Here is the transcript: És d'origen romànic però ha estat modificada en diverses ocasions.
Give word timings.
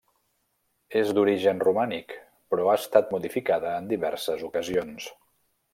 És 1.01 1.11
d'origen 1.17 1.61
romànic 1.65 2.15
però 2.55 2.67
ha 2.71 2.77
estat 2.85 3.15
modificada 3.17 3.79
en 3.83 3.95
diverses 3.95 4.47
ocasions. 4.53 5.13